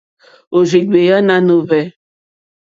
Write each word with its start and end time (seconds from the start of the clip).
Òrzìɡbèá 0.57 1.17
nánù 1.27 1.55
hwɛ̂. 1.65 1.81